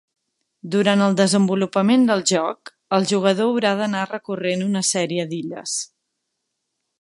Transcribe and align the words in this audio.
Durant 0.75 1.03
el 1.07 1.17
desenvolupament 1.19 2.07
del 2.11 2.23
joc, 2.31 2.71
el 2.99 3.05
jugador 3.11 3.49
haurà 3.51 3.75
d'anar 3.83 4.07
recorrent 4.13 4.65
una 4.71 4.83
sèrie 4.93 5.29
d'illes. 5.35 5.77